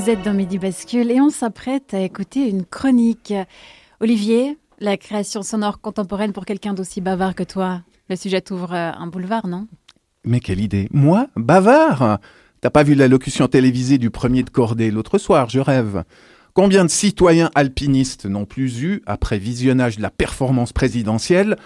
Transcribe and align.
Vous 0.00 0.08
êtes 0.08 0.22
dans 0.22 0.32
Midi 0.32 0.56
Bascule 0.56 1.10
et 1.10 1.20
on 1.20 1.28
s'apprête 1.28 1.92
à 1.92 2.00
écouter 2.00 2.48
une 2.48 2.64
chronique. 2.64 3.34
Olivier, 4.00 4.56
la 4.78 4.96
création 4.96 5.42
sonore 5.42 5.82
contemporaine 5.82 6.32
pour 6.32 6.46
quelqu'un 6.46 6.72
d'aussi 6.72 7.02
bavard 7.02 7.34
que 7.34 7.42
toi, 7.42 7.82
le 8.08 8.16
sujet 8.16 8.40
t'ouvre 8.40 8.72
un 8.72 9.06
boulevard, 9.08 9.46
non? 9.46 9.66
Mais 10.24 10.40
quelle 10.40 10.60
idée. 10.60 10.88
Moi 10.90 11.26
Bavard! 11.36 12.18
T'as 12.62 12.70
pas 12.70 12.82
vu 12.82 12.94
la 12.94 13.08
locution 13.08 13.46
télévisée 13.46 13.98
du 13.98 14.08
premier 14.08 14.42
de 14.42 14.48
cordée 14.48 14.90
l'autre 14.90 15.18
soir, 15.18 15.50
je 15.50 15.60
rêve. 15.60 16.04
Combien 16.54 16.86
de 16.86 16.90
citoyens 16.90 17.50
alpinistes 17.54 18.24
n'ont 18.24 18.46
plus 18.46 18.80
eu, 18.80 19.02
après 19.04 19.38
visionnage 19.38 19.98
de 19.98 20.02
la 20.02 20.10
performance 20.10 20.72
présidentielle, 20.72 21.56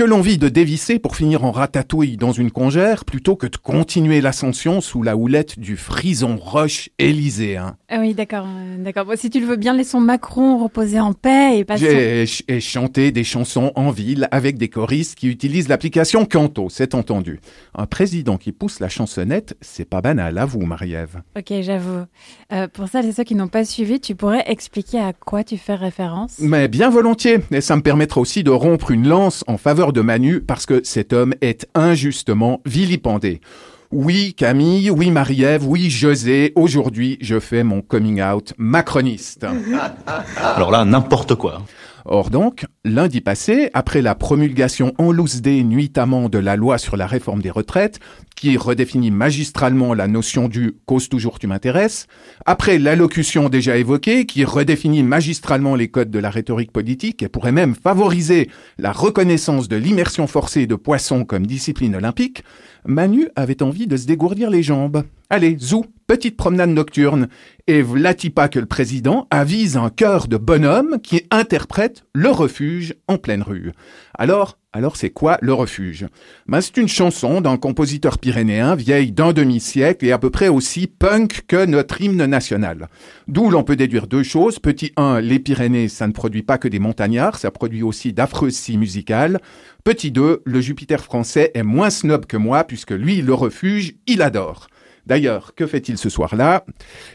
que 0.00 0.04
l'on 0.06 0.22
vit 0.22 0.38
de 0.38 0.48
dévisser 0.48 0.98
pour 0.98 1.14
finir 1.14 1.44
en 1.44 1.50
ratatouille 1.50 2.16
dans 2.16 2.32
une 2.32 2.50
congère 2.50 3.04
plutôt 3.04 3.36
que 3.36 3.46
de 3.46 3.58
continuer 3.58 4.22
l'ascension 4.22 4.80
sous 4.80 5.02
la 5.02 5.14
houlette 5.14 5.58
du 5.58 5.76
frison 5.76 6.38
roche 6.40 6.88
élyséen. 6.98 7.76
Ah 7.90 7.98
oui, 8.00 8.14
d'accord, 8.14 8.46
euh, 8.48 8.82
d'accord. 8.82 9.04
si 9.16 9.28
tu 9.28 9.40
le 9.40 9.46
veux 9.46 9.56
bien, 9.56 9.74
laissons 9.74 10.00
Macron 10.00 10.56
reposer 10.56 11.00
en 11.00 11.12
paix 11.12 11.58
et 11.58 11.64
passons... 11.66 11.84
J'ai 11.84 12.60
chanté 12.60 13.12
des 13.12 13.24
chansons 13.24 13.72
en 13.74 13.90
ville 13.90 14.26
avec 14.30 14.56
des 14.56 14.70
choristes 14.70 15.16
qui 15.16 15.28
utilisent 15.28 15.68
l'application 15.68 16.24
Canto, 16.24 16.68
c'est 16.70 16.94
entendu. 16.94 17.38
Un 17.74 17.84
président 17.84 18.38
qui 18.38 18.52
pousse 18.52 18.80
la 18.80 18.88
chansonnette, 18.88 19.54
c'est 19.60 19.84
pas 19.84 20.00
banal, 20.00 20.38
à 20.38 20.46
vous, 20.46 20.60
Marie-Ève. 20.60 21.20
Ok, 21.36 21.52
j'avoue. 21.60 22.06
Euh, 22.54 22.68
pour 22.68 22.88
ça, 22.88 23.02
les 23.02 23.12
ceux 23.12 23.24
qui 23.24 23.34
n'ont 23.34 23.48
pas 23.48 23.66
suivi, 23.66 24.00
tu 24.00 24.14
pourrais 24.14 24.44
expliquer 24.46 25.00
à 25.00 25.12
quoi 25.12 25.44
tu 25.44 25.58
fais 25.58 25.74
référence? 25.74 26.38
Mais 26.38 26.68
bien 26.68 26.88
volontiers, 26.88 27.40
et 27.50 27.60
ça 27.60 27.76
me 27.76 27.82
permettra 27.82 28.18
aussi 28.22 28.42
de 28.42 28.50
rompre 28.50 28.92
une 28.92 29.06
lance 29.06 29.44
en 29.46 29.58
faveur 29.58 29.89
de 29.92 30.00
Manu 30.00 30.40
parce 30.40 30.66
que 30.66 30.80
cet 30.84 31.12
homme 31.12 31.34
est 31.40 31.68
injustement 31.74 32.60
vilipendé. 32.64 33.40
Oui, 33.92 34.34
Camille, 34.36 34.88
oui, 34.90 35.10
Marie-Ève, 35.10 35.66
oui, 35.66 35.90
José, 35.90 36.52
aujourd'hui, 36.54 37.18
je 37.20 37.40
fais 37.40 37.64
mon 37.64 37.80
coming 37.82 38.22
out 38.22 38.54
macroniste. 38.56 39.44
Alors 40.36 40.70
là, 40.70 40.84
n'importe 40.84 41.34
quoi. 41.34 41.62
Or 42.04 42.30
donc, 42.30 42.66
lundi 42.84 43.20
passé, 43.20 43.70
après 43.74 44.02
la 44.02 44.14
promulgation 44.14 44.92
en 44.98 45.12
loose 45.12 45.42
nuitamment 45.42 46.28
de 46.28 46.38
la 46.38 46.56
loi 46.56 46.78
sur 46.78 46.96
la 46.96 47.06
réforme 47.06 47.42
des 47.42 47.50
retraites, 47.50 48.00
qui 48.36 48.56
redéfinit 48.56 49.10
magistralement 49.10 49.92
la 49.94 50.08
notion 50.08 50.48
du 50.48 50.72
cause 50.86 51.08
toujours 51.08 51.38
tu 51.38 51.46
m'intéresses, 51.46 52.06
après 52.46 52.78
l'allocution 52.78 53.48
déjà 53.48 53.76
évoquée, 53.76 54.26
qui 54.26 54.44
redéfinit 54.44 55.02
magistralement 55.02 55.74
les 55.74 55.88
codes 55.88 56.10
de 56.10 56.18
la 56.18 56.30
rhétorique 56.30 56.72
politique 56.72 57.22
et 57.22 57.28
pourrait 57.28 57.52
même 57.52 57.74
favoriser 57.74 58.50
la 58.78 58.92
reconnaissance 58.92 59.68
de 59.68 59.76
l'immersion 59.76 60.26
forcée 60.26 60.66
de 60.66 60.74
poissons 60.74 61.24
comme 61.24 61.46
discipline 61.46 61.96
olympique, 61.96 62.44
Manu 62.86 63.28
avait 63.36 63.62
envie 63.62 63.86
de 63.86 63.96
se 63.96 64.06
dégourdir 64.06 64.50
les 64.50 64.62
jambes. 64.62 65.04
Allez, 65.32 65.56
zou, 65.60 65.86
petite 66.08 66.36
promenade 66.36 66.70
nocturne. 66.70 67.28
Et 67.68 67.82
vlati 67.82 68.30
pas 68.30 68.48
que 68.48 68.58
le 68.58 68.66
président 68.66 69.28
avise 69.30 69.76
un 69.76 69.88
chœur 69.88 70.26
de 70.26 70.36
bonhomme 70.36 70.98
qui 71.00 71.22
interprète 71.30 72.02
le 72.12 72.30
refuge 72.30 72.96
en 73.06 73.16
pleine 73.16 73.42
rue. 73.42 73.70
Alors, 74.18 74.58
alors 74.72 74.96
c'est 74.96 75.10
quoi 75.10 75.38
le 75.40 75.52
refuge? 75.52 76.08
Ben, 76.48 76.60
C'est 76.60 76.78
une 76.78 76.88
chanson 76.88 77.40
d'un 77.40 77.58
compositeur 77.58 78.18
pyrénéen 78.18 78.74
vieille 78.74 79.12
d'un 79.12 79.32
demi-siècle 79.32 80.04
et 80.04 80.10
à 80.10 80.18
peu 80.18 80.30
près 80.30 80.48
aussi 80.48 80.88
punk 80.88 81.42
que 81.46 81.64
notre 81.64 82.00
hymne 82.00 82.26
national. 82.26 82.88
D'où 83.28 83.48
l'on 83.48 83.62
peut 83.62 83.76
déduire 83.76 84.08
deux 84.08 84.24
choses. 84.24 84.58
Petit 84.58 84.90
1, 84.96 85.20
les 85.20 85.38
Pyrénées, 85.38 85.86
ça 85.86 86.08
ne 86.08 86.12
produit 86.12 86.42
pas 86.42 86.58
que 86.58 86.66
des 86.66 86.80
montagnards, 86.80 87.38
ça 87.38 87.52
produit 87.52 87.84
aussi 87.84 88.12
d'affreuses 88.12 88.56
scies 88.56 88.78
musicales. 88.78 89.38
Petit 89.84 90.10
2, 90.10 90.42
le 90.44 90.60
Jupiter 90.60 91.04
français 91.04 91.52
est 91.54 91.62
moins 91.62 91.90
snob 91.90 92.26
que 92.26 92.36
moi 92.36 92.64
puisque 92.64 92.90
lui, 92.90 93.22
le 93.22 93.34
refuge, 93.34 93.94
il 94.08 94.22
adore. 94.22 94.66
D'ailleurs, 95.10 95.56
que 95.56 95.66
fait-il 95.66 95.98
ce 95.98 96.08
soir-là? 96.08 96.64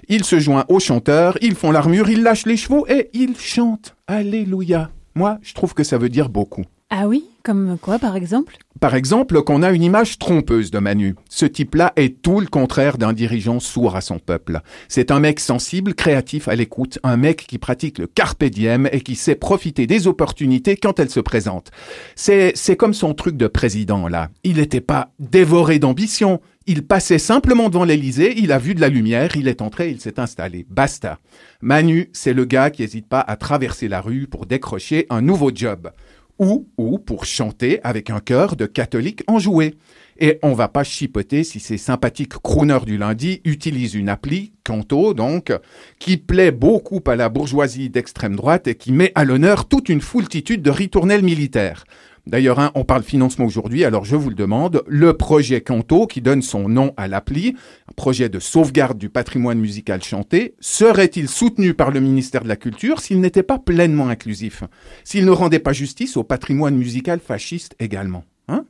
Il 0.09 0.25
se 0.25 0.38
joint 0.38 0.65
aux 0.67 0.81
chanteurs, 0.81 1.38
ils 1.39 1.55
font 1.55 1.71
l'armure, 1.71 2.09
ils 2.09 2.23
lâchent 2.23 2.45
les 2.45 2.57
chevaux 2.57 2.85
et 2.89 3.09
ils 3.13 3.38
chantent. 3.38 3.95
Alléluia. 4.07 4.89
Moi, 5.16 5.38
je 5.41 5.53
trouve 5.53 5.73
que 5.73 5.85
ça 5.85 5.97
veut 5.97 6.09
dire 6.09 6.28
beaucoup. 6.28 6.66
Ah 6.89 7.07
oui? 7.07 7.23
Comme 7.45 7.78
quoi, 7.79 8.00
par 8.00 8.16
exemple? 8.16 8.57
Par 8.79 8.95
exemple, 8.95 9.44
qu'on 9.44 9.61
a 9.61 9.72
une 9.72 9.83
image 9.83 10.17
trompeuse 10.17 10.72
de 10.72 10.79
Manu. 10.79 11.13
Ce 11.29 11.45
type-là 11.45 11.94
est 11.95 12.23
tout 12.23 12.39
le 12.39 12.47
contraire 12.47 12.97
d'un 12.97 13.13
dirigeant 13.13 13.59
sourd 13.59 13.95
à 13.95 14.01
son 14.01 14.17
peuple. 14.17 14.61
C'est 14.88 15.11
un 15.11 15.19
mec 15.19 15.39
sensible, 15.39 15.94
créatif 15.94 16.47
à 16.47 16.56
l'écoute, 16.56 16.97
un 17.03 17.17
mec 17.17 17.45
qui 17.45 17.59
pratique 17.59 18.00
le 18.00 18.07
carpe 18.07 18.44
diem 18.45 18.89
et 18.91 19.01
qui 19.01 19.16
sait 19.16 19.35
profiter 19.35 19.85
des 19.85 20.07
opportunités 20.07 20.75
quand 20.75 21.00
elles 21.00 21.11
se 21.11 21.19
présentent. 21.19 21.69
C'est, 22.16 22.51
c'est 22.56 22.75
comme 22.75 22.95
son 22.95 23.13
truc 23.13 23.38
de 23.38 23.45
président, 23.45 24.07
là. 24.07 24.31
Il 24.44 24.56
n'était 24.56 24.81
pas 24.81 25.12
dévoré 25.19 25.77
d'ambition. 25.77 26.41
Il 26.66 26.81
passait 26.81 27.19
simplement 27.19 27.69
devant 27.69 27.85
l'Élysée, 27.85 28.33
il 28.39 28.51
a 28.51 28.57
vu 28.57 28.73
de 28.73 28.81
la 28.81 28.89
lumière, 28.89 29.38
il 29.38 29.47
est 29.47 29.62
entré, 29.62 29.91
il 29.91 30.01
s'est 30.01 30.19
installé. 30.19 30.66
Basta. 30.67 31.19
Manu, 31.62 32.09
c'est 32.12 32.33
le 32.33 32.45
gars 32.45 32.72
qui 32.72 32.81
n'hésite 32.81 33.07
pas 33.07 33.19
à 33.19 33.35
traverser 33.35 33.88
la 33.88 34.01
rue 34.01 34.25
pour 34.25 34.47
décrocher 34.47 35.06
un 35.12 35.22
nouveau 35.22 35.51
job 35.53 35.91
ou, 36.40 36.68
ou 36.78 36.97
pour 36.97 37.25
chanter 37.25 37.79
avec 37.84 38.09
un 38.09 38.19
chœur 38.19 38.56
de 38.56 38.66
catholiques 38.66 39.23
enjoués. 39.28 39.75
Et 40.18 40.40
on 40.44 40.53
va 40.53 40.69
pas 40.69 40.84
chipoter 40.84 41.44
si 41.44 41.59
ces 41.59 41.78
sympathiques 41.78 42.38
crooners 42.41 42.85
du 42.85 42.97
lundi 42.97 43.41
utilisent 43.44 43.96
une 43.96 44.07
appli, 44.07 44.53
Canto 44.63 45.13
donc, 45.13 45.51
qui 46.00 46.16
plaît 46.18 46.51
beaucoup 46.51 47.01
à 47.06 47.18
la 47.18 47.28
bourgeoisie 47.28 47.90
d'extrême 47.90 48.35
droite 48.35 48.68
et 48.68 48.75
qui 48.75 48.94
met 48.94 49.12
à 49.16 49.25
l'honneur 49.25 49.68
toute 49.68 49.90
une 49.90 50.01
foultitude 50.01 50.62
de 50.62 50.69
ritournelles 50.72 51.24
militaires. 51.24 51.84
D'ailleurs, 52.28 52.59
hein, 52.59 52.72
on 52.74 52.84
parle 52.84 53.03
financement 53.03 53.46
aujourd'hui, 53.46 53.86
alors 53.86 54.03
je 54.03 54.16
vous 54.16 54.30
le 54.30 54.36
demande, 54.36 54.84
le 54.88 55.13
projet 55.13 55.62
Canto, 55.62 56.08
qui 56.08 56.22
donne 56.22 56.41
son 56.41 56.68
nom 56.68 56.91
à 56.97 57.08
l'appli, 57.08 57.56
projet 57.96 58.30
de 58.30 58.40
sauvegarde 58.40 58.97
du 58.97 59.09
patrimoine 59.09 59.59
musical 59.59 60.03
chanté, 60.03 60.56
serait-il 60.59 61.30
soutenu 61.30 61.75
par 61.75 61.91
le 61.91 62.00
ministère 62.00 62.44
de 62.44 62.47
la 62.47 62.56
Culture 62.56 63.00
s'il 63.00 63.22
n'était 63.22 63.44
pas 63.44 63.59
pleinement 63.59 64.09
inclusif? 64.09 64.63
S'il 65.03 65.25
ne 65.25 65.31
rendait 65.31 65.59
pas 65.59 65.72
justice 65.72 66.18
au 66.18 66.24
patrimoine 66.24 66.75
musical 66.75 67.19
fasciste 67.19 67.75
également 67.80 68.25
hein? 68.47 68.66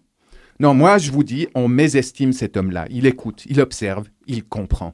Non, 0.59 0.73
moi 0.73 0.97
je 0.97 1.11
vous 1.11 1.23
dis, 1.23 1.47
on 1.55 1.69
mésestime 1.69 2.33
cet 2.33 2.57
homme-là. 2.57 2.87
Il 2.89 3.05
écoute, 3.05 3.43
il 3.47 3.61
observe, 3.61 4.05
il 4.27 4.43
comprend. 4.43 4.93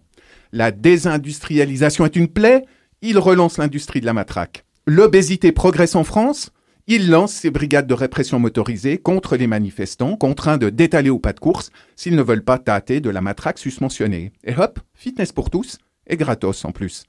La 0.51 0.71
désindustrialisation 0.71 2.05
est 2.05 2.15
une 2.15 2.27
plaie, 2.27 2.63
il 3.01 3.17
relance 3.17 3.57
l'industrie 3.57 4.01
de 4.01 4.05
la 4.05 4.13
matraque. 4.13 4.65
L'obésité 4.85 5.51
progresse 5.51 5.95
en 5.95 6.03
France 6.03 6.51
il 6.87 7.09
lance 7.09 7.33
ses 7.33 7.51
brigades 7.51 7.87
de 7.87 7.93
répression 7.93 8.39
motorisées 8.39 8.97
contre 8.97 9.37
les 9.37 9.47
manifestants, 9.47 10.15
contraints 10.15 10.57
de 10.57 10.69
détaler 10.69 11.09
au 11.09 11.19
pas 11.19 11.33
de 11.33 11.39
course 11.39 11.71
s'ils 11.95 12.15
ne 12.15 12.23
veulent 12.23 12.43
pas 12.43 12.59
tâter 12.59 13.01
de 13.01 13.09
la 13.09 13.21
matraque 13.21 13.59
susmentionnée. 13.59 14.31
Et 14.43 14.55
hop, 14.55 14.79
fitness 14.93 15.31
pour 15.31 15.49
tous, 15.49 15.77
et 16.07 16.17
gratos 16.17 16.65
en 16.65 16.71
plus. 16.71 17.03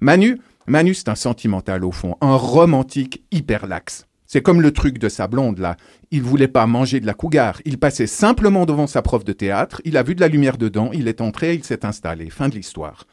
Manu, 0.00 0.40
Manu 0.66 0.94
c'est 0.94 1.08
un 1.08 1.14
sentimental 1.14 1.84
au 1.84 1.92
fond, 1.92 2.16
un 2.20 2.36
romantique 2.36 3.22
hyper 3.30 3.66
laxe. 3.66 4.06
C'est 4.26 4.42
comme 4.42 4.60
le 4.60 4.72
truc 4.72 4.98
de 4.98 5.08
sa 5.08 5.26
blonde 5.26 5.58
là. 5.58 5.76
Il 6.10 6.22
voulait 6.22 6.48
pas 6.48 6.66
manger 6.66 7.00
de 7.00 7.06
la 7.06 7.14
cougar. 7.14 7.62
Il 7.64 7.78
passait 7.78 8.06
simplement 8.06 8.66
devant 8.66 8.86
sa 8.86 9.00
prof 9.00 9.24
de 9.24 9.32
théâtre. 9.32 9.80
Il 9.86 9.96
a 9.96 10.02
vu 10.02 10.14
de 10.14 10.20
la 10.20 10.28
lumière 10.28 10.58
dedans. 10.58 10.90
Il 10.92 11.08
est 11.08 11.22
entré. 11.22 11.54
Il 11.54 11.64
s'est 11.64 11.86
installé. 11.86 12.28
Fin 12.28 12.50
de 12.50 12.54
l'histoire. 12.54 13.06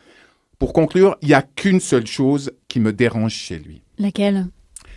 Pour 0.60 0.74
conclure, 0.74 1.16
il 1.22 1.30
n'y 1.30 1.34
a 1.34 1.42
qu'une 1.42 1.80
seule 1.80 2.06
chose 2.06 2.52
qui 2.68 2.82
me 2.82 2.92
dérange 2.92 3.34
chez 3.34 3.60
lui. 3.60 3.82
Laquelle? 3.98 4.48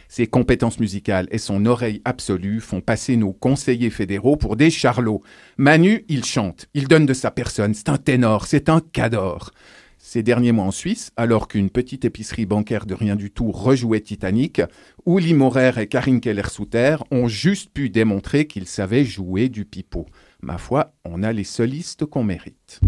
Ses 0.08 0.26
compétences 0.26 0.80
musicales 0.80 1.28
et 1.30 1.38
son 1.38 1.66
oreille 1.66 2.00
absolue 2.04 2.60
font 2.60 2.80
passer 2.80 3.16
nos 3.16 3.32
conseillers 3.32 3.90
fédéraux 3.90 4.36
pour 4.36 4.56
des 4.56 4.70
charlots. 4.70 5.22
Manu, 5.58 6.04
il 6.08 6.24
chante, 6.24 6.66
il 6.74 6.88
donne 6.88 7.06
de 7.06 7.14
sa 7.14 7.30
personne, 7.30 7.74
c'est 7.74 7.88
un 7.88 7.98
ténor, 7.98 8.46
c'est 8.46 8.68
un 8.68 8.80
cador. 8.80 9.52
Ces 9.98 10.22
derniers 10.22 10.52
mois 10.52 10.64
en 10.64 10.70
Suisse, 10.70 11.10
alors 11.16 11.48
qu'une 11.48 11.70
petite 11.70 12.04
épicerie 12.04 12.46
bancaire 12.46 12.86
de 12.86 12.94
rien 12.94 13.16
du 13.16 13.30
tout 13.30 13.50
rejouait 13.50 14.00
Titanic, 14.00 14.62
Uli 15.06 15.34
Morer 15.34 15.72
et 15.76 15.86
Karin 15.86 16.20
Keller-Souter 16.20 16.96
ont 17.10 17.28
juste 17.28 17.70
pu 17.70 17.90
démontrer 17.90 18.46
qu'ils 18.46 18.68
savaient 18.68 19.04
jouer 19.04 19.48
du 19.48 19.64
pipeau. 19.64 20.06
Ma 20.40 20.56
foi, 20.56 20.94
on 21.04 21.22
a 21.22 21.32
les 21.32 21.44
solistes 21.44 22.06
qu'on 22.06 22.22
mérite. 22.22 22.80